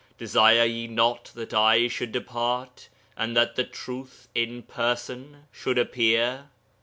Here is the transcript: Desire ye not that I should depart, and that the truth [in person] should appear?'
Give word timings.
Desire 0.17 0.65
ye 0.65 0.87
not 0.87 1.25
that 1.35 1.53
I 1.53 1.87
should 1.87 2.11
depart, 2.11 2.89
and 3.15 3.37
that 3.37 3.55
the 3.55 3.63
truth 3.63 4.29
[in 4.33 4.63
person] 4.63 5.45
should 5.51 5.77
appear?' 5.77 6.49